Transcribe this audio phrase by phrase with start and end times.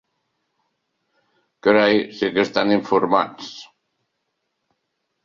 [1.67, 3.53] Carai, si que estan informats.